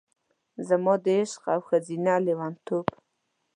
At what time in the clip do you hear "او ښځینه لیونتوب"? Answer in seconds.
1.53-2.85